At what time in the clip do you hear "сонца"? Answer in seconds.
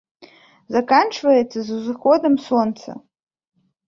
2.47-2.89